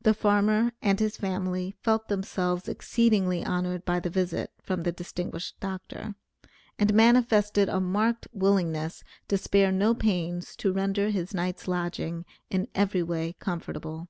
The 0.00 0.14
farmer 0.14 0.70
and 0.80 1.00
his 1.00 1.16
family 1.16 1.74
felt 1.82 2.06
themselves 2.06 2.68
exceedingly 2.68 3.44
honored 3.44 3.84
by 3.84 3.98
the 3.98 4.08
visit 4.08 4.52
from 4.62 4.84
the 4.84 4.92
distinguished 4.92 5.58
doctor, 5.58 6.14
and 6.78 6.94
manifested 6.94 7.68
a 7.68 7.80
marked 7.80 8.28
willingness 8.32 9.02
to 9.26 9.36
spare 9.36 9.72
no 9.72 9.92
pains 9.92 10.54
to 10.54 10.72
render 10.72 11.10
his 11.10 11.34
night's 11.34 11.66
lodging 11.66 12.24
in 12.48 12.68
every 12.76 13.02
way 13.02 13.32
comfortable. 13.40 14.06